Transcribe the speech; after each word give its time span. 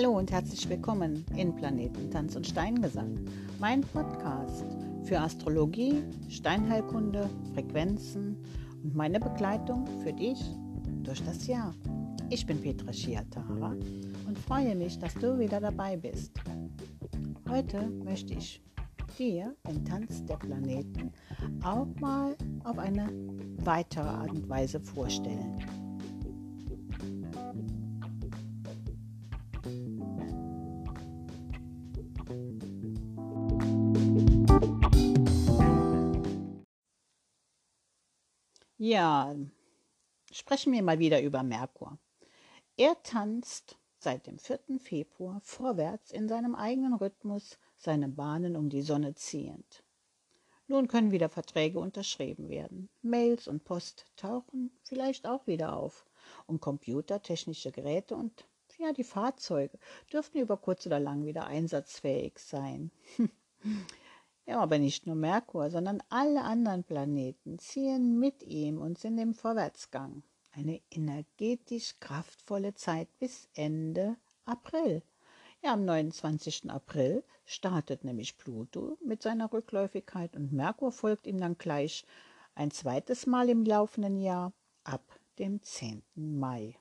Hallo 0.00 0.16
und 0.16 0.32
herzlich 0.32 0.66
willkommen 0.66 1.26
in 1.36 1.54
Planeten 1.54 2.10
Tanz 2.10 2.34
und 2.34 2.46
Steingesang, 2.46 3.18
mein 3.58 3.82
Podcast 3.82 4.64
für 5.04 5.20
Astrologie, 5.20 6.02
Steinheilkunde, 6.30 7.28
Frequenzen 7.52 8.42
und 8.82 8.94
meine 8.94 9.20
Begleitung 9.20 9.86
für 10.02 10.14
dich 10.14 10.40
durch 11.02 11.22
das 11.24 11.46
Jahr. 11.46 11.74
Ich 12.30 12.46
bin 12.46 12.62
Petra 12.62 12.90
Schiatara 12.94 13.76
und 14.26 14.38
freue 14.38 14.74
mich, 14.74 14.98
dass 14.98 15.12
du 15.16 15.38
wieder 15.38 15.60
dabei 15.60 15.98
bist. 15.98 16.32
Heute 17.46 17.90
möchte 18.02 18.32
ich 18.32 18.62
dir 19.18 19.54
den 19.68 19.84
Tanz 19.84 20.24
der 20.24 20.38
Planeten 20.38 21.12
auch 21.62 21.88
mal 22.00 22.34
auf 22.64 22.78
eine 22.78 23.06
weitere 23.58 24.08
Art 24.08 24.30
und 24.30 24.48
Weise 24.48 24.80
vorstellen. 24.80 25.58
Ja, 38.82 39.36
sprechen 40.32 40.72
wir 40.72 40.82
mal 40.82 40.98
wieder 40.98 41.20
über 41.20 41.42
Merkur. 41.42 41.98
Er 42.78 42.96
tanzt 43.02 43.76
seit 43.98 44.26
dem 44.26 44.38
4. 44.38 44.58
Februar 44.78 45.42
vorwärts 45.42 46.12
in 46.12 46.30
seinem 46.30 46.54
eigenen 46.54 46.94
Rhythmus, 46.94 47.58
seine 47.76 48.08
Bahnen 48.08 48.56
um 48.56 48.70
die 48.70 48.80
Sonne 48.80 49.14
ziehend. 49.14 49.84
Nun 50.66 50.88
können 50.88 51.10
wieder 51.10 51.28
Verträge 51.28 51.78
unterschrieben 51.78 52.48
werden. 52.48 52.88
Mails 53.02 53.48
und 53.48 53.64
Post 53.64 54.06
tauchen 54.16 54.70
vielleicht 54.82 55.26
auch 55.26 55.46
wieder 55.46 55.76
auf. 55.76 56.06
Und 56.46 56.62
Computer, 56.62 57.20
technische 57.20 57.72
Geräte 57.72 58.16
und 58.16 58.46
ja, 58.78 58.94
die 58.94 59.04
Fahrzeuge 59.04 59.78
dürften 60.10 60.38
über 60.38 60.56
kurz 60.56 60.86
oder 60.86 61.00
lang 61.00 61.26
wieder 61.26 61.46
einsatzfähig 61.46 62.38
sein. 62.38 62.90
Ja, 64.50 64.58
aber 64.58 64.80
nicht 64.80 65.06
nur 65.06 65.14
Merkur, 65.14 65.70
sondern 65.70 66.02
alle 66.08 66.42
anderen 66.42 66.82
Planeten 66.82 67.60
ziehen 67.60 68.18
mit 68.18 68.42
ihm 68.42 68.80
und 68.80 68.98
sind 68.98 69.16
im 69.18 69.32
Vorwärtsgang. 69.32 70.24
Eine 70.50 70.80
energetisch 70.90 71.94
kraftvolle 72.00 72.74
Zeit 72.74 73.06
bis 73.20 73.48
Ende 73.54 74.16
April. 74.44 75.04
Ja, 75.62 75.74
am 75.74 75.84
29. 75.84 76.68
April 76.68 77.22
startet 77.44 78.02
nämlich 78.02 78.38
Pluto 78.38 78.98
mit 79.04 79.22
seiner 79.22 79.52
Rückläufigkeit 79.52 80.34
und 80.34 80.52
Merkur 80.52 80.90
folgt 80.90 81.28
ihm 81.28 81.38
dann 81.38 81.56
gleich 81.56 82.04
ein 82.56 82.72
zweites 82.72 83.26
Mal 83.26 83.50
im 83.50 83.64
laufenden 83.64 84.18
Jahr 84.18 84.52
ab 84.82 85.04
dem 85.38 85.62
10. 85.62 86.02
Mai. 86.16 86.74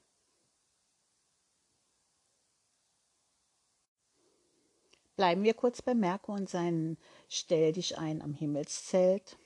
Bleiben 5.20 5.44
wir 5.44 5.53
kurz 5.53 5.81
bei 5.81 5.95
Merkur 5.95 6.36
und 6.36 6.48
seinen 6.48 6.98
Stell 7.28 7.73
dich 7.73 7.98
ein 7.98 8.22
am 8.22 8.34
Himmelszelt. 8.34 9.38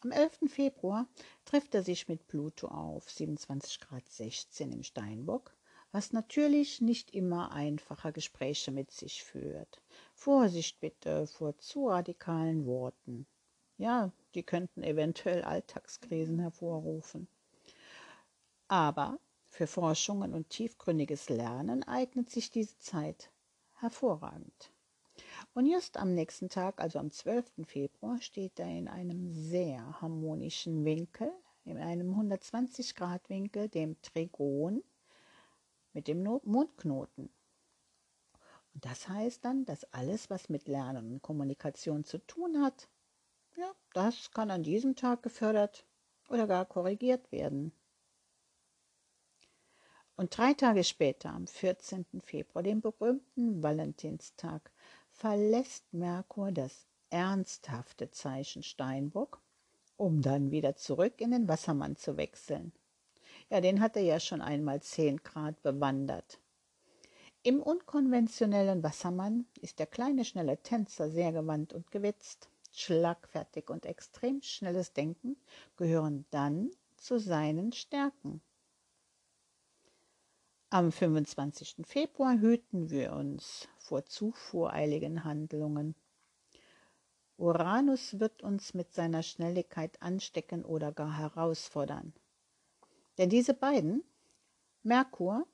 Am 0.00 0.10
11. 0.10 0.48
Februar 0.48 1.06
trifft 1.44 1.74
er 1.74 1.82
sich 1.82 2.08
mit 2.08 2.26
Pluto 2.28 2.68
auf 2.68 3.10
27 3.10 3.78
Grad 3.78 4.08
16 4.08 4.72
im 4.72 4.82
Steinbock, 4.82 5.54
was 5.92 6.14
natürlich 6.14 6.80
nicht 6.80 7.10
immer 7.10 7.52
einfache 7.52 8.10
Gespräche 8.10 8.70
mit 8.70 8.90
sich 8.90 9.22
führt. 9.22 9.82
Vorsicht 10.14 10.80
bitte 10.80 11.26
vor 11.26 11.58
zu 11.58 11.88
radikalen 11.88 12.64
Worten. 12.64 13.26
Ja, 13.76 14.10
die 14.34 14.44
könnten 14.44 14.82
eventuell 14.82 15.44
Alltagskrisen 15.44 16.38
hervorrufen. 16.38 17.28
Aber 18.68 19.20
für 19.50 19.66
Forschungen 19.66 20.32
und 20.32 20.48
tiefgründiges 20.48 21.28
Lernen 21.28 21.82
eignet 21.82 22.30
sich 22.30 22.50
diese 22.50 22.78
Zeit 22.78 23.30
hervorragend. 23.74 24.72
Und 25.58 25.66
just 25.66 25.96
am 25.96 26.14
nächsten 26.14 26.48
Tag, 26.48 26.80
also 26.80 27.00
am 27.00 27.10
12. 27.10 27.66
Februar, 27.66 28.20
steht 28.20 28.60
er 28.60 28.68
in 28.68 28.86
einem 28.86 29.32
sehr 29.32 30.00
harmonischen 30.00 30.84
Winkel, 30.84 31.32
in 31.64 31.78
einem 31.78 32.10
120 32.10 32.94
Grad 32.94 33.28
Winkel, 33.28 33.68
dem 33.68 34.00
Trigon 34.00 34.84
mit 35.94 36.06
dem 36.06 36.22
Mondknoten. 36.22 37.28
Und 38.72 38.84
das 38.84 39.08
heißt 39.08 39.44
dann, 39.44 39.64
dass 39.64 39.92
alles, 39.92 40.30
was 40.30 40.48
mit 40.48 40.68
Lernen 40.68 41.14
und 41.14 41.22
Kommunikation 41.22 42.04
zu 42.04 42.18
tun 42.18 42.62
hat, 42.62 42.88
ja, 43.56 43.74
das 43.94 44.30
kann 44.30 44.52
an 44.52 44.62
diesem 44.62 44.94
Tag 44.94 45.24
gefördert 45.24 45.84
oder 46.28 46.46
gar 46.46 46.66
korrigiert 46.66 47.32
werden. 47.32 47.72
Und 50.14 50.38
drei 50.38 50.54
Tage 50.54 50.84
später, 50.84 51.30
am 51.30 51.48
14. 51.48 52.06
Februar, 52.20 52.62
dem 52.62 52.80
berühmten 52.80 53.60
Valentinstag, 53.60 54.70
verlässt 55.18 55.92
Merkur 55.92 56.52
das 56.52 56.86
ernsthafte 57.10 58.08
Zeichen 58.12 58.62
Steinbock, 58.62 59.40
um 59.96 60.22
dann 60.22 60.52
wieder 60.52 60.76
zurück 60.76 61.20
in 61.20 61.32
den 61.32 61.48
Wassermann 61.48 61.96
zu 61.96 62.16
wechseln. 62.16 62.72
Ja, 63.50 63.60
den 63.60 63.80
hat 63.80 63.96
er 63.96 64.02
ja 64.02 64.20
schon 64.20 64.40
einmal 64.40 64.80
zehn 64.80 65.16
Grad 65.16 65.60
bewandert. 65.62 66.38
Im 67.42 67.60
unkonventionellen 67.60 68.84
Wassermann 68.84 69.46
ist 69.60 69.80
der 69.80 69.86
kleine 69.86 70.24
schnelle 70.24 70.58
Tänzer 70.58 71.10
sehr 71.10 71.32
gewandt 71.32 71.72
und 71.72 71.90
gewitzt. 71.90 72.48
Schlagfertig 72.72 73.70
und 73.70 73.86
extrem 73.86 74.40
schnelles 74.42 74.92
Denken 74.92 75.36
gehören 75.76 76.26
dann 76.30 76.70
zu 76.96 77.18
seinen 77.18 77.72
Stärken. 77.72 78.40
Am 80.70 80.92
25. 80.92 81.76
Februar 81.86 82.40
hüten 82.40 82.90
wir 82.90 83.14
uns 83.14 83.66
vor 83.78 84.04
zu 84.04 84.32
voreiligen 84.32 85.24
Handlungen. 85.24 85.94
Uranus 87.38 88.20
wird 88.20 88.42
uns 88.42 88.74
mit 88.74 88.92
seiner 88.92 89.22
Schnelligkeit 89.22 90.02
anstecken 90.02 90.66
oder 90.66 90.92
gar 90.92 91.16
herausfordern. 91.16 92.12
Denn 93.16 93.30
diese 93.30 93.54
beiden, 93.54 94.04
Merkur 94.82 95.46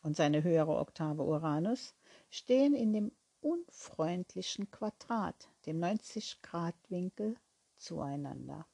und 0.00 0.16
seine 0.16 0.42
höhere 0.42 0.78
Oktave 0.78 1.22
Uranus, 1.22 1.94
stehen 2.30 2.74
in 2.74 2.94
dem 2.94 3.12
unfreundlichen 3.42 4.70
Quadrat, 4.70 5.50
dem 5.66 5.80
90-Grad-Winkel, 5.80 7.36
zueinander. 7.76 8.66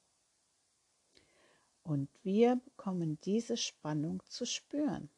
Und 1.83 2.09
wir 2.23 2.55
bekommen 2.55 3.19
diese 3.23 3.57
Spannung 3.57 4.23
zu 4.29 4.47
spüren. 4.47 5.11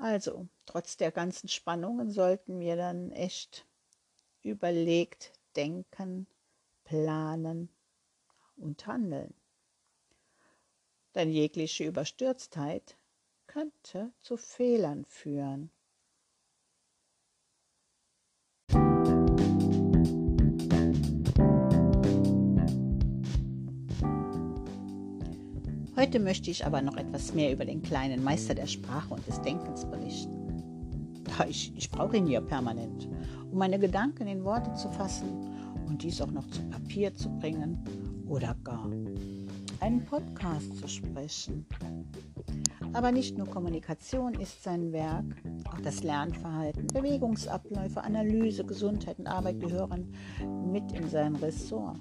Also, 0.00 0.48
trotz 0.64 0.96
der 0.96 1.12
ganzen 1.12 1.48
Spannungen 1.48 2.10
sollten 2.10 2.58
wir 2.58 2.74
dann 2.76 3.12
echt 3.12 3.66
überlegt 4.42 5.34
denken, 5.56 6.26
planen 6.84 7.68
und 8.56 8.86
handeln. 8.86 9.34
Denn 11.14 11.30
jegliche 11.30 11.84
Überstürztheit 11.84 12.96
könnte 13.46 14.10
zu 14.22 14.38
Fehlern 14.38 15.04
führen. 15.04 15.70
Heute 25.96 26.20
möchte 26.20 26.50
ich 26.50 26.64
aber 26.64 26.82
noch 26.82 26.96
etwas 26.96 27.34
mehr 27.34 27.52
über 27.52 27.64
den 27.64 27.82
kleinen 27.82 28.22
Meister 28.22 28.54
der 28.54 28.66
Sprache 28.66 29.12
und 29.12 29.26
des 29.26 29.40
Denkens 29.42 29.84
berichten. 29.84 30.36
Ich, 31.48 31.72
ich 31.76 31.90
brauche 31.90 32.16
ihn 32.16 32.26
ja 32.26 32.40
permanent, 32.40 33.08
um 33.50 33.58
meine 33.58 33.78
Gedanken 33.78 34.26
in 34.26 34.44
Worte 34.44 34.72
zu 34.74 34.90
fassen 34.90 35.28
und 35.86 36.02
dies 36.02 36.20
auch 36.20 36.30
noch 36.30 36.46
zu 36.48 36.62
Papier 36.64 37.14
zu 37.14 37.28
bringen 37.38 37.82
oder 38.26 38.56
gar 38.62 38.88
einen 39.80 40.04
Podcast 40.04 40.76
zu 40.76 40.88
sprechen. 40.88 41.66
Aber 42.92 43.12
nicht 43.12 43.38
nur 43.38 43.46
Kommunikation 43.46 44.34
ist 44.34 44.62
sein 44.62 44.92
Werk, 44.92 45.24
auch 45.64 45.80
das 45.80 46.02
Lernverhalten, 46.02 46.86
Bewegungsabläufe, 46.88 48.02
Analyse, 48.02 48.64
Gesundheit 48.64 49.18
und 49.18 49.26
Arbeit 49.26 49.60
gehören 49.60 50.12
mit 50.70 50.92
in 50.92 51.08
sein 51.08 51.36
Ressort. 51.36 51.98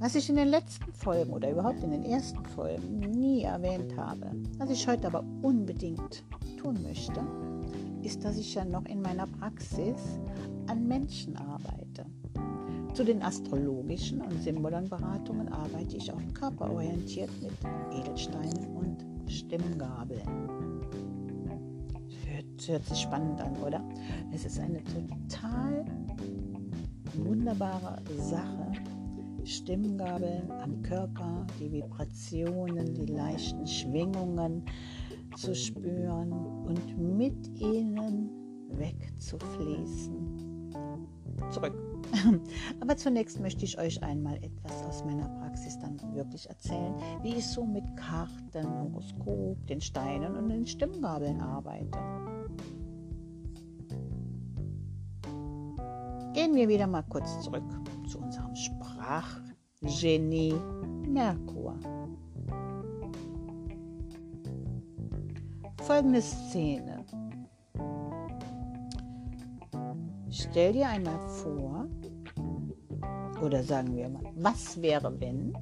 Was 0.00 0.16
ich 0.16 0.28
in 0.28 0.36
den 0.36 0.48
letzten 0.48 0.92
Folgen 0.92 1.32
oder 1.32 1.50
überhaupt 1.50 1.82
in 1.82 1.92
den 1.92 2.04
ersten 2.04 2.44
Folgen 2.46 2.98
nie 2.98 3.42
erwähnt 3.42 3.96
habe, 3.96 4.32
was 4.58 4.70
ich 4.70 4.86
heute 4.86 5.06
aber 5.06 5.24
unbedingt 5.42 6.24
tun 6.58 6.82
möchte, 6.82 7.20
ist, 8.02 8.24
dass 8.24 8.36
ich 8.36 8.54
ja 8.54 8.64
noch 8.64 8.84
in 8.86 9.00
meiner 9.00 9.26
Praxis 9.26 10.18
an 10.66 10.86
Menschen 10.86 11.36
arbeite. 11.36 12.06
Zu 12.92 13.04
den 13.04 13.22
astrologischen 13.22 14.20
und 14.20 14.42
Symbolenberatungen 14.42 15.48
arbeite 15.48 15.96
ich 15.96 16.12
auch 16.12 16.20
körperorientiert 16.34 17.30
mit 17.42 17.52
Edelsteinen 17.92 18.76
und 18.76 19.04
Stimmgabeln. 19.30 20.22
Hört, 22.26 22.68
hört 22.68 22.84
sich 22.84 22.98
spannend 22.98 23.40
an, 23.40 23.56
oder? 23.56 23.82
Es 24.32 24.44
ist 24.44 24.60
eine 24.60 24.82
total 24.84 25.84
wunderbare 27.14 28.02
Sache, 28.18 28.72
Stimmgabeln 29.46 30.50
am 30.50 30.82
Körper, 30.82 31.46
die 31.60 31.70
Vibrationen, 31.70 32.94
die 32.94 33.06
leichten 33.06 33.66
Schwingungen 33.66 34.64
zu 35.36 35.54
spüren 35.54 36.32
und 36.32 36.98
mit 36.98 37.60
ihnen 37.60 38.30
wegzufließen. 38.70 40.72
Zurück. 41.50 41.74
Aber 42.80 42.96
zunächst 42.96 43.40
möchte 43.40 43.64
ich 43.64 43.78
euch 43.78 44.02
einmal 44.02 44.36
etwas 44.36 44.82
aus 44.84 45.04
meiner 45.04 45.28
Praxis 45.28 45.78
dann 45.78 45.98
wirklich 46.14 46.48
erzählen, 46.48 46.94
wie 47.22 47.34
ich 47.34 47.46
so 47.46 47.64
mit 47.64 47.84
Karten, 47.96 48.66
Horoskop, 48.66 49.66
den 49.66 49.80
Steinen 49.80 50.36
und 50.36 50.48
den 50.48 50.66
Stimmgabeln 50.66 51.40
arbeite. 51.40 51.98
Gehen 56.34 56.54
wir 56.54 56.68
wieder 56.68 56.86
mal 56.86 57.02
kurz 57.02 57.42
zurück 57.42 57.83
zu 58.14 58.20
unserem 58.20 58.54
Sprachgenie 58.54 60.54
Merkur. 61.08 61.74
Folgende 65.82 66.22
Szene. 66.22 67.04
Stell 70.30 70.74
dir 70.74 70.88
einmal 70.88 71.18
vor, 71.28 71.88
oder 73.42 73.64
sagen 73.64 73.96
wir 73.96 74.08
mal, 74.08 74.22
was 74.36 74.80
wäre, 74.80 75.20
wenn 75.20 75.52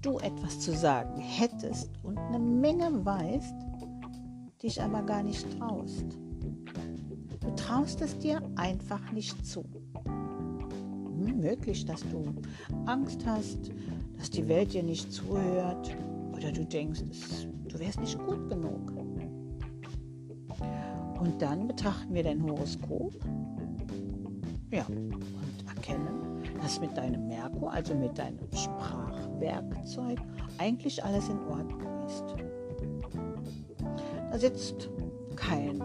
du 0.00 0.18
etwas 0.20 0.58
zu 0.60 0.72
sagen 0.72 1.20
hättest 1.20 1.90
und 2.02 2.16
eine 2.16 2.38
Menge 2.38 3.04
weißt, 3.04 3.54
dich 4.62 4.80
aber 4.80 5.02
gar 5.02 5.22
nicht 5.22 5.46
traust. 5.58 6.18
Du 7.40 7.50
traust 7.56 8.00
es 8.00 8.18
dir 8.18 8.40
einfach 8.56 9.12
nicht 9.12 9.46
zu. 9.46 9.66
Möglich, 11.20 11.84
dass 11.84 12.00
du 12.02 12.34
Angst 12.86 13.24
hast, 13.26 13.70
dass 14.18 14.30
die 14.30 14.48
Welt 14.48 14.72
dir 14.72 14.82
nicht 14.82 15.12
zuhört 15.12 15.94
oder 16.32 16.50
du 16.52 16.64
denkst, 16.64 17.02
du 17.68 17.78
wärst 17.78 18.00
nicht 18.00 18.18
gut 18.18 18.48
genug. 18.48 18.92
Und 21.20 21.40
dann 21.40 21.68
betrachten 21.68 22.14
wir 22.14 22.22
dein 22.22 22.42
Horoskop 22.42 23.14
ja, 24.72 24.86
und 24.86 25.24
erkennen, 25.68 26.42
dass 26.62 26.80
mit 26.80 26.96
deinem 26.96 27.28
Merkur, 27.28 27.72
also 27.72 27.94
mit 27.94 28.16
deinem 28.16 28.38
Sprachwerkzeug, 28.54 30.18
eigentlich 30.58 31.02
alles 31.04 31.28
in 31.28 31.38
Ordnung 31.40 31.82
ist. 32.06 32.24
Da 34.30 34.38
sitzt 34.38 34.88
kein, 35.36 35.82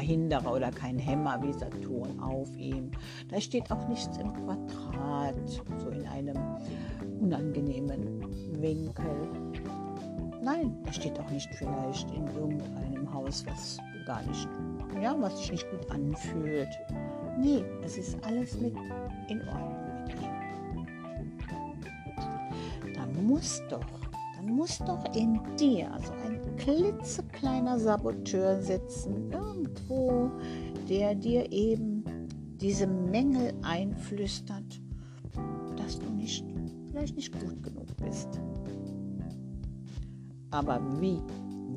Verhinderer 0.00 0.54
oder 0.54 0.70
kein 0.70 0.98
Hämmer 0.98 1.38
wie 1.42 1.52
Saturn 1.52 2.18
auf 2.20 2.48
ihm. 2.56 2.90
Da 3.28 3.38
steht 3.38 3.70
auch 3.70 3.86
nichts 3.86 4.16
im 4.16 4.32
Quadrat, 4.32 5.34
so 5.76 5.90
in 5.90 6.06
einem 6.06 6.38
unangenehmen 7.20 8.24
Winkel. 8.58 9.28
Nein, 10.42 10.74
er 10.86 10.92
steht 10.94 11.20
auch 11.20 11.30
nicht 11.30 11.54
vielleicht 11.54 12.10
in 12.12 12.26
irgendeinem 12.28 13.12
Haus, 13.12 13.44
was 13.46 13.76
gar 14.06 14.22
nicht, 14.22 14.48
ja, 15.02 15.14
was 15.20 15.36
sich 15.38 15.52
nicht 15.52 15.70
gut 15.70 15.90
anfühlt. 15.90 16.70
Nee, 17.38 17.62
es 17.84 17.98
ist 17.98 18.16
alles 18.24 18.58
mit 18.58 18.74
in 19.28 19.46
Ordnung 19.48 20.06
mit 20.06 20.14
ihm. 20.22 20.30
Dann 22.94 23.26
muss 23.26 23.62
doch, 23.68 23.84
dann 24.40 24.54
muss 24.54 24.78
doch 24.78 25.04
in 25.14 25.38
dir 25.58 25.90
so 26.02 26.12
ein 26.26 26.40
klitzekleiner 26.56 27.78
Saboteur 27.78 28.60
sitzen, 28.62 29.30
irgendwo, 29.30 30.30
der 30.88 31.14
dir 31.14 31.50
eben 31.52 32.04
diese 32.60 32.86
Mängel 32.86 33.52
einflüstert, 33.62 34.80
dass 35.76 35.98
du 35.98 36.06
nicht, 36.10 36.44
vielleicht 36.90 37.16
nicht 37.16 37.32
gut 37.32 37.62
genug 37.62 37.86
bist. 38.02 38.28
Aber 40.50 40.80
wie? 41.00 41.20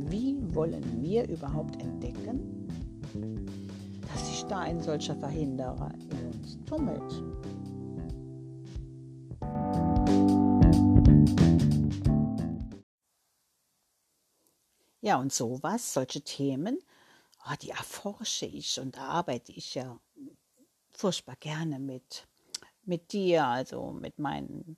Wie 0.09 0.37
wollen 0.55 1.01
wir 1.01 1.27
überhaupt 1.29 1.81
entdecken, 1.81 2.67
dass 4.11 4.27
sich 4.27 4.43
da 4.45 4.59
ein 4.59 4.81
solcher 4.81 5.15
Verhinderer 5.15 5.91
in 6.11 6.27
uns 6.27 6.57
tummelt? 6.65 7.23
Ja, 15.03 15.17
und 15.17 15.33
sowas, 15.33 15.93
solche 15.93 16.21
Themen, 16.21 16.79
oh, 17.45 17.53
die 17.61 17.71
erforsche 17.71 18.45
ich 18.45 18.79
und 18.79 18.97
arbeite 18.97 19.51
ich 19.51 19.75
ja 19.75 19.99
furchtbar 20.91 21.35
gerne 21.41 21.77
mit, 21.77 22.25
mit 22.85 23.11
dir, 23.11 23.45
also 23.45 23.91
mit 23.91 24.17
meinen 24.17 24.77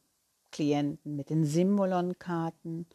Klienten, 0.52 1.16
mit 1.16 1.30
den 1.30 1.46
Simulon-Karten 1.46 2.88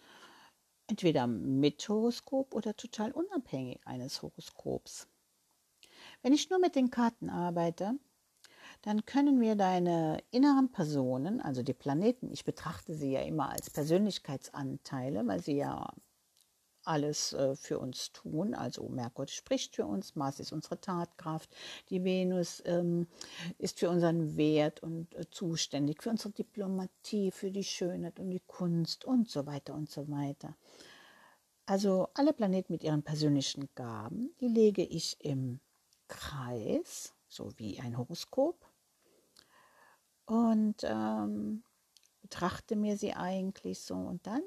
entweder 0.88 1.28
mit 1.28 1.88
Horoskop 1.88 2.52
oder 2.52 2.74
total 2.74 3.12
unabhängig 3.12 3.78
eines 3.84 4.22
Horoskops. 4.22 5.06
Wenn 6.22 6.32
ich 6.32 6.50
nur 6.50 6.58
mit 6.58 6.74
den 6.74 6.90
Karten 6.90 7.30
arbeite, 7.30 7.92
dann 8.82 9.06
können 9.06 9.40
wir 9.40 9.54
deine 9.54 10.20
inneren 10.32 10.72
Personen, 10.72 11.40
also 11.40 11.62
die 11.62 11.74
Planeten, 11.74 12.32
ich 12.32 12.44
betrachte 12.44 12.96
sie 12.96 13.12
ja 13.12 13.20
immer 13.20 13.50
als 13.50 13.70
Persönlichkeitsanteile, 13.70 15.24
weil 15.28 15.40
sie 15.40 15.58
ja 15.58 15.92
alles 16.90 17.32
äh, 17.32 17.54
für 17.54 17.78
uns 17.78 18.12
tun. 18.12 18.52
Also 18.52 18.88
Merkur 18.88 19.28
spricht 19.28 19.76
für 19.76 19.86
uns, 19.86 20.16
Mars 20.16 20.40
ist 20.40 20.52
unsere 20.52 20.80
Tatkraft, 20.80 21.48
die 21.88 22.02
Venus 22.02 22.62
ähm, 22.66 23.06
ist 23.58 23.78
für 23.78 23.88
unseren 23.88 24.36
Wert 24.36 24.82
und 24.82 25.14
äh, 25.14 25.30
zuständig, 25.30 26.02
für 26.02 26.10
unsere 26.10 26.30
Diplomatie, 26.30 27.30
für 27.30 27.52
die 27.52 27.64
Schönheit 27.64 28.18
und 28.18 28.30
die 28.30 28.42
Kunst 28.46 29.04
und 29.04 29.30
so 29.30 29.46
weiter 29.46 29.74
und 29.74 29.88
so 29.88 30.10
weiter. 30.10 30.56
Also 31.64 32.08
alle 32.14 32.32
Planeten 32.32 32.72
mit 32.72 32.82
ihren 32.82 33.04
persönlichen 33.04 33.68
Gaben, 33.76 34.34
die 34.40 34.48
lege 34.48 34.82
ich 34.82 35.16
im 35.20 35.60
Kreis, 36.08 37.14
so 37.28 37.52
wie 37.56 37.78
ein 37.78 37.96
Horoskop. 37.96 38.66
Und 40.26 40.76
ähm, 40.82 41.62
betrachte 42.22 42.74
mir 42.74 42.96
sie 42.96 43.12
eigentlich 43.12 43.80
so 43.80 43.94
und 43.94 44.26
dann 44.26 44.42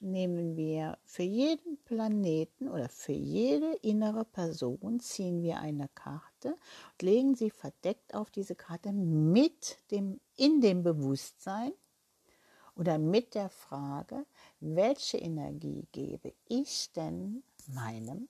nehmen 0.00 0.56
wir 0.56 0.98
für 1.04 1.22
jeden 1.22 1.78
Planeten 1.84 2.68
oder 2.68 2.88
für 2.88 3.12
jede 3.12 3.74
innere 3.82 4.24
Person 4.24 5.00
ziehen 5.00 5.42
wir 5.42 5.58
eine 5.58 5.88
Karte 5.88 6.50
und 6.92 7.02
legen 7.02 7.34
sie 7.34 7.50
verdeckt 7.50 8.14
auf 8.14 8.30
diese 8.30 8.54
Karte 8.54 8.92
mit 8.92 9.78
dem 9.90 10.20
in 10.36 10.60
dem 10.60 10.82
Bewusstsein 10.82 11.72
oder 12.76 12.98
mit 12.98 13.34
der 13.34 13.50
Frage, 13.50 14.24
welche 14.60 15.18
Energie 15.18 15.88
gebe 15.90 16.32
ich 16.46 16.92
denn 16.92 17.42
meinem 17.66 18.28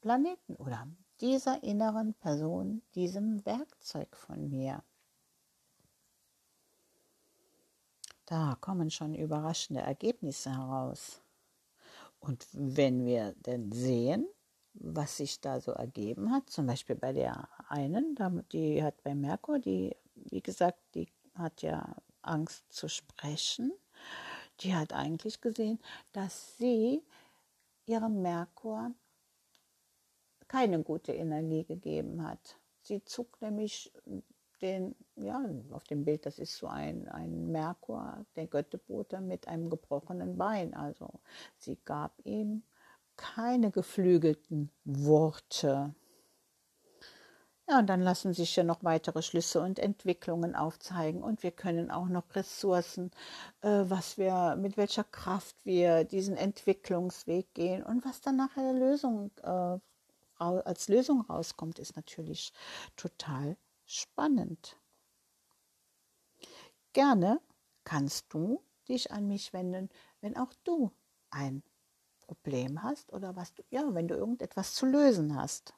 Planeten 0.00 0.56
oder 0.56 0.88
dieser 1.20 1.62
inneren 1.62 2.14
Person, 2.14 2.82
diesem 2.94 3.44
Werkzeug 3.44 4.16
von 4.16 4.48
mir? 4.48 4.82
Da 8.26 8.56
kommen 8.60 8.90
schon 8.90 9.14
überraschende 9.14 9.82
Ergebnisse 9.82 10.56
heraus. 10.56 11.20
Und 12.20 12.46
wenn 12.52 13.04
wir 13.04 13.34
denn 13.46 13.72
sehen, 13.72 14.26
was 14.74 15.16
sich 15.16 15.40
da 15.40 15.60
so 15.60 15.72
ergeben 15.72 16.30
hat, 16.30 16.48
zum 16.48 16.66
Beispiel 16.66 16.96
bei 16.96 17.12
der 17.12 17.48
einen, 17.68 18.16
die 18.52 18.82
hat 18.82 19.02
bei 19.02 19.14
Merkur, 19.14 19.58
die, 19.58 19.94
wie 20.14 20.40
gesagt, 20.40 20.78
die 20.94 21.08
hat 21.34 21.62
ja 21.62 21.96
Angst 22.22 22.64
zu 22.72 22.88
sprechen, 22.88 23.72
die 24.60 24.74
hat 24.74 24.92
eigentlich 24.92 25.40
gesehen, 25.40 25.80
dass 26.12 26.56
sie 26.58 27.02
ihrem 27.86 28.22
Merkur 28.22 28.92
keine 30.48 30.82
gute 30.82 31.12
Energie 31.12 31.64
gegeben 31.64 32.22
hat. 32.22 32.56
Sie 32.82 33.04
zog 33.04 33.40
nämlich 33.40 33.92
den, 34.62 34.94
ja, 35.16 35.44
auf 35.72 35.84
dem 35.84 36.04
Bild, 36.04 36.24
das 36.24 36.38
ist 36.38 36.56
so 36.56 36.68
ein, 36.68 37.08
ein 37.08 37.50
Merkur, 37.50 38.24
der 38.36 38.46
Göttebote 38.46 39.20
mit 39.20 39.48
einem 39.48 39.68
gebrochenen 39.68 40.38
Bein. 40.38 40.74
Also 40.74 41.10
sie 41.58 41.78
gab 41.84 42.14
ihm 42.24 42.62
keine 43.16 43.70
geflügelten 43.70 44.70
Worte. 44.84 45.94
Ja, 47.68 47.78
und 47.78 47.86
dann 47.86 48.02
lassen 48.02 48.34
sich 48.34 48.56
ja 48.56 48.64
noch 48.64 48.82
weitere 48.82 49.22
Schlüsse 49.22 49.60
und 49.60 49.78
Entwicklungen 49.78 50.56
aufzeigen 50.56 51.22
und 51.22 51.42
wir 51.42 51.52
können 51.52 51.90
auch 51.90 52.08
noch 52.08 52.34
Ressourcen, 52.34 53.10
äh, 53.62 53.84
was 53.84 54.18
wir, 54.18 54.56
mit 54.56 54.76
welcher 54.76 55.04
Kraft 55.04 55.56
wir 55.64 56.04
diesen 56.04 56.36
Entwicklungsweg 56.36 57.54
gehen 57.54 57.84
und 57.84 58.04
was 58.04 58.20
dann 58.20 58.36
nachher 58.36 58.72
Lösung, 58.72 59.30
äh, 59.42 59.78
als 60.38 60.88
Lösung 60.88 61.20
rauskommt, 61.22 61.78
ist 61.78 61.94
natürlich 61.94 62.52
total 62.96 63.56
spannend. 63.92 64.78
Gerne 66.92 67.40
kannst 67.84 68.32
du 68.32 68.62
dich 68.88 69.10
an 69.10 69.28
mich 69.28 69.52
wenden, 69.52 69.88
wenn 70.20 70.36
auch 70.36 70.52
du 70.64 70.90
ein 71.30 71.62
Problem 72.20 72.82
hast 72.82 73.12
oder 73.12 73.36
was 73.36 73.54
du, 73.54 73.62
ja, 73.70 73.94
wenn 73.94 74.08
du 74.08 74.14
irgendetwas 74.14 74.74
zu 74.74 74.86
lösen 74.86 75.36
hast. 75.36 75.74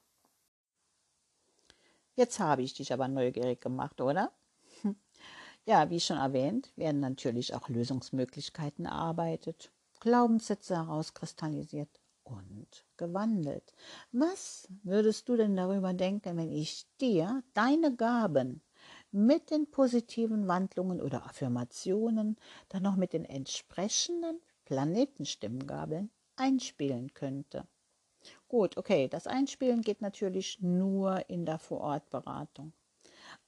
Jetzt 2.17 2.39
habe 2.39 2.63
ich 2.63 2.75
dich 2.75 2.93
aber 2.93 3.09
neugierig 3.09 3.61
gemacht, 3.61 4.01
oder? 4.01 4.33
Ja, 5.67 5.89
wie 5.89 5.99
schon 5.99 6.19
erwähnt, 6.19 6.75
werden 6.77 7.01
natürlich 7.01 7.55
auch 7.55 7.71
Lösungsmöglichkeiten 7.71 8.85
erarbeitet. 8.85 9.73
Glaubenssätze 10.01 10.77
herauskristallisiert 10.77 12.04
und 12.25 12.87
gewandelt. 12.97 13.73
Was 14.13 14.69
würdest 14.83 15.29
du 15.29 15.37
denn 15.37 15.57
darüber 15.57 15.95
denken, 15.95 16.37
wenn 16.37 16.51
ich 16.51 16.87
dir 17.01 17.43
deine 17.55 17.95
Gaben 17.95 18.63
mit 19.13 19.51
den 19.51 19.71
positiven 19.71 20.49
Wandlungen 20.49 21.01
oder 21.01 21.25
Affirmationen, 21.27 22.37
dann 22.69 22.83
noch 22.83 22.97
mit 22.97 23.13
den 23.13 23.25
entsprechenden 23.25 24.41
Planetenstimmgabeln 24.65 26.11
einspielen 26.37 27.15
könnte? 27.15 27.69
Gut, 28.49 28.77
okay, 28.77 29.09
das 29.09 29.27
Einspielen 29.27 29.83
geht 29.83 30.01
natürlich 30.01 30.61
nur 30.61 31.29
in 31.29 31.45
der 31.45 31.59
Vorortberatung. 31.59 32.73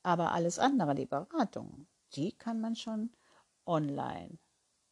Aber 0.03 0.33
alles 0.33 0.59
andere, 0.59 0.95
die 0.95 1.07
Beratung, 1.07 1.87
die 2.15 2.33
kann 2.33 2.61
man 2.61 2.77
schon 2.77 3.11
online 3.67 4.39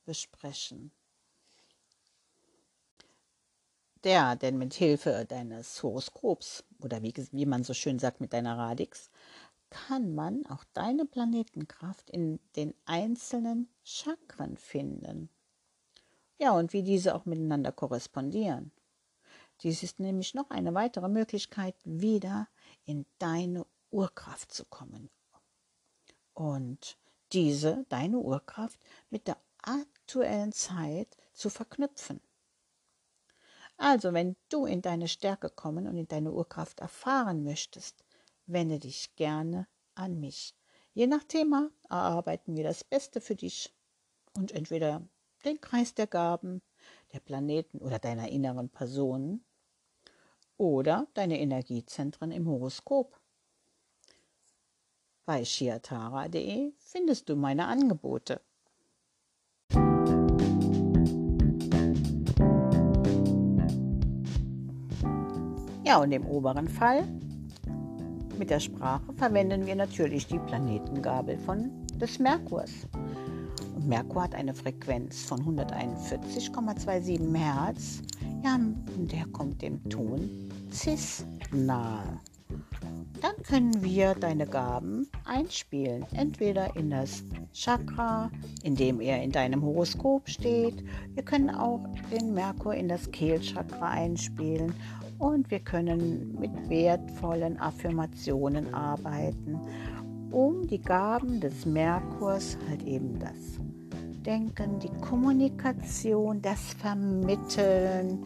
besprechen. 0.05 0.93
Der, 4.05 4.37
denn 4.37 4.59
mit 4.59 4.75
Hilfe 4.75 5.25
deines 5.27 5.83
Horoskops 5.83 6.63
oder 6.81 7.03
wie, 7.03 7.15
wie 7.33 7.47
man 7.47 7.65
so 7.65 7.73
schön 7.73 7.99
sagt 7.99 8.21
mit 8.21 8.35
deiner 8.35 8.59
Radix, 8.59 9.11
kann 9.71 10.15
man 10.15 10.45
auch 10.47 10.63
deine 10.75 11.07
Planetenkraft 11.07 12.11
in 12.11 12.39
den 12.55 12.75
einzelnen 12.85 13.69
Chakren 13.83 14.57
finden. 14.57 15.31
Ja, 16.39 16.53
und 16.53 16.73
wie 16.73 16.83
diese 16.83 17.15
auch 17.15 17.25
miteinander 17.25 17.73
korrespondieren. 17.73 18.73
Dies 19.63 19.83
ist 19.83 20.01
nämlich 20.01 20.35
noch 20.35 20.51
eine 20.51 20.75
weitere 20.75 21.09
Möglichkeit, 21.09 21.75
wieder 21.85 22.49
in 22.85 23.07
deine 23.19 23.67
Urkraft 23.91 24.53
zu 24.53 24.65
kommen. 24.67 25.09
Und 26.35 26.99
diese, 27.33 27.87
deine 27.89 28.19
Urkraft, 28.19 28.79
mit 29.11 29.29
der 29.29 29.39
aktuellen 29.63 30.53
Zeit 30.53 31.17
zu 31.33 31.49
verknüpfen. 31.49 32.21
Also, 33.77 34.13
wenn 34.13 34.37
du 34.49 34.67
in 34.67 34.83
deine 34.83 35.09
Stärke 35.09 35.51
kommen 35.51 35.87
und 35.87 35.97
in 35.97 36.09
deine 36.09 36.33
Urkraft 36.33 36.81
erfahren 36.81 37.43
möchtest, 37.43 38.05
wende 38.47 38.79
dich 38.79 39.15
gerne 39.17 39.67
an 39.95 40.21
mich. 40.21 40.55
Je 40.93 41.07
nach 41.07 41.25
Thema 41.25 41.71
erarbeiten 41.91 42.57
wir 42.57 42.65
das 42.65 42.85
Beste 42.85 43.21
für 43.21 43.35
dich 43.35 43.75
und 44.37 44.53
entweder 44.53 45.03
den 45.45 45.61
Kreis 45.61 45.95
der 45.95 46.07
Gaben, 46.07 46.63
der 47.13 47.21
Planeten 47.21 47.79
oder 47.79 47.99
deiner 47.99 48.29
inneren 48.29 48.69
Personen 48.69 49.45
oder 50.57 51.09
deine 51.15 51.41
Energiezentren 51.41 52.31
im 52.31 52.49
Horoskop. 52.49 53.21
Bei 55.25 55.45
shiatara.de 55.45 56.73
findest 56.79 57.29
du 57.29 57.37
meine 57.37 57.67
Angebote. 57.67 58.41
Ja, 65.85 65.99
und 65.99 66.13
im 66.13 66.25
oberen 66.25 66.67
Fall 66.67 67.05
mit 68.39 68.49
der 68.49 68.61
Sprache 68.61 69.13
verwenden 69.17 69.67
wir 69.67 69.77
natürlich 69.77 70.27
die 70.27 70.39
Planetengabel 70.39 71.37
von 71.37 71.71
des 72.01 72.19
Merkurs. 72.19 72.71
Und 73.77 73.87
Merkur 73.87 74.23
hat 74.23 74.35
eine 74.35 74.55
Frequenz 74.55 75.25
von 75.25 75.41
141,27 75.43 77.37
Hertz. 77.37 78.01
Ja, 78.43 78.55
und 78.55 79.13
der 79.13 79.27
kommt 79.27 79.61
dem 79.61 79.87
Ton 79.91 80.31
Cis 80.73 81.27
nahe. 81.53 82.19
Dann 83.21 83.37
können 83.43 83.83
wir 83.83 84.15
deine 84.15 84.47
Gaben 84.47 85.07
einspielen, 85.25 86.07
entweder 86.15 86.75
in 86.77 86.91
das 86.91 87.23
Chakra, 87.53 88.31
in 88.63 88.75
dem 88.75 89.01
er 89.01 89.23
in 89.23 89.33
deinem 89.33 89.63
Horoskop 89.63 90.29
steht. 90.29 90.83
Wir 91.15 91.23
können 91.23 91.51
auch 91.51 91.81
den 92.11 92.33
Merkur 92.35 92.75
in 92.75 92.89
das 92.89 93.11
Kehlchakra 93.11 93.89
einspielen 93.89 94.75
und 95.25 95.51
wir 95.51 95.61
können 95.61 96.37
mit 96.39 96.69
wertvollen 96.69 97.59
Affirmationen 97.59 98.75
arbeiten, 98.75 99.59
um 100.31 100.67
die 100.67 100.81
Gaben 100.81 101.41
des 101.41 101.65
Merkurs 101.65 102.59
halt 102.69 102.83
eben 102.83 103.19
das 103.19 103.59
Denken, 104.27 104.79
die 104.81 104.91
Kommunikation, 105.01 106.43
das 106.43 106.61
Vermitteln 106.75 108.23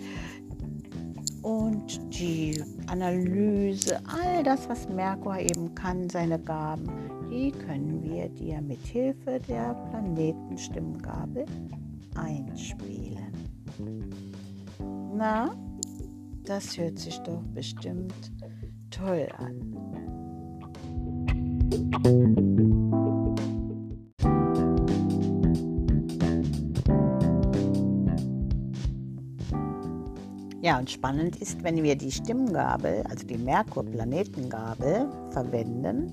und 1.42 2.00
die 2.18 2.62
Analyse, 2.88 4.00
all 4.06 4.42
das, 4.42 4.68
was 4.68 4.88
Merkur 4.88 5.38
eben 5.38 5.74
kann, 5.76 6.10
seine 6.10 6.38
Gaben, 6.38 6.88
die 7.30 7.52
können 7.52 8.02
wir 8.02 8.28
dir 8.28 8.60
mit 8.60 8.84
Hilfe 8.86 9.40
der 9.48 9.74
Planetenstimmgabel 9.90 11.46
einspielen. 12.16 13.32
Na, 15.16 15.50
das 16.48 16.78
hört 16.78 16.98
sich 16.98 17.18
doch 17.18 17.42
bestimmt 17.54 18.32
toll 18.90 19.28
an. 19.36 19.76
Ja, 30.62 30.78
und 30.78 30.90
spannend 30.90 31.36
ist, 31.36 31.62
wenn 31.62 31.82
wir 31.82 31.96
die 31.96 32.10
Stimmgabel, 32.10 33.02
also 33.08 33.26
die 33.26 33.38
Merkur-Planetengabel, 33.38 35.08
verwenden 35.30 36.12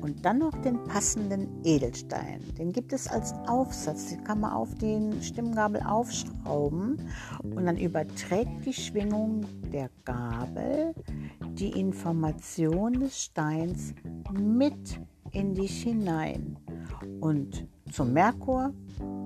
und 0.00 0.24
dann 0.24 0.38
noch 0.38 0.52
den 0.62 0.82
passenden 0.84 1.48
Edelstein. 1.64 2.40
Den 2.56 2.72
gibt 2.72 2.92
es 2.92 3.08
als 3.08 3.32
Aufsatz, 3.46 4.10
den 4.10 4.24
kann 4.24 4.40
man 4.40 4.52
auf 4.52 4.74
den 4.76 5.20
Stimmgabel 5.22 5.82
aufschrauben 5.82 6.96
und 7.42 7.66
dann 7.66 7.76
überträgt 7.76 8.64
die 8.64 8.72
Schwingung 8.72 9.44
der 9.72 9.90
Gabel 10.04 10.94
die 11.58 11.70
Information 11.70 13.00
des 13.00 13.24
Steins 13.24 13.94
mit 14.32 15.00
in 15.32 15.54
dich 15.54 15.82
hinein. 15.82 16.56
Und 17.20 17.66
zum 17.92 18.12
Merkur, 18.12 18.72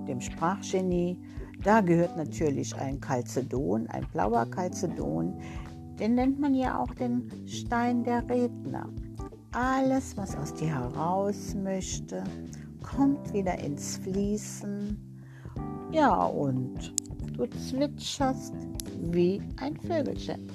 dem 0.07 0.19
Sprachgenie, 0.21 1.17
da 1.63 1.81
gehört 1.81 2.17
natürlich 2.17 2.75
ein 2.75 2.99
Calcedon, 2.99 3.87
ein 3.87 4.05
blauer 4.11 4.45
Calcedon. 4.47 5.39
Den 5.99 6.15
nennt 6.15 6.39
man 6.39 6.55
ja 6.55 6.79
auch 6.79 6.93
den 6.95 7.29
Stein 7.47 8.03
der 8.03 8.27
Redner. 8.27 8.89
Alles, 9.53 10.17
was 10.17 10.35
aus 10.35 10.51
dir 10.55 10.69
heraus 10.69 11.53
möchte, 11.53 12.23
kommt 12.81 13.31
wieder 13.33 13.57
ins 13.59 13.97
Fließen. 13.97 14.97
Ja, 15.91 16.25
und 16.25 16.91
du 17.37 17.45
zwitscherst 17.45 18.55
wie 19.11 19.39
ein 19.57 19.77
Vögelchen. 19.77 20.49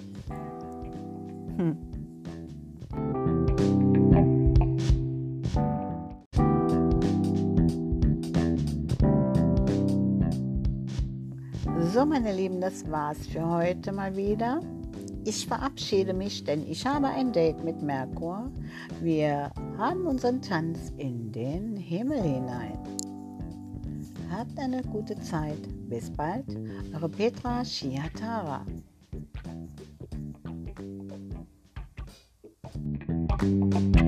Hm. 1.56 1.76
So, 11.94 12.04
meine 12.04 12.32
Lieben, 12.32 12.60
das 12.60 12.88
war's 12.90 13.26
für 13.28 13.48
heute 13.48 13.92
mal 13.92 14.16
wieder. 14.16 14.60
Ich 15.24 15.46
verabschiede 15.46 16.14
mich, 16.14 16.44
denn 16.44 16.68
ich 16.68 16.86
habe 16.86 17.08
ein 17.08 17.32
Date 17.32 17.62
mit 17.64 17.82
Merkur. 17.82 18.50
Wir 19.02 19.50
haben 19.76 20.06
unseren 20.06 20.40
Tanz 20.40 20.92
in 20.96 21.32
den 21.32 21.76
Himmel 21.76 22.22
hinein. 22.22 22.78
Habt 24.30 24.58
eine 24.58 24.82
gute 24.82 25.18
Zeit. 25.20 25.68
Bis 25.88 26.10
bald. 26.10 26.46
Eure 26.94 27.08
Petra 27.08 27.64
Shiatara. 27.64 28.64
Thank. 33.40 34.07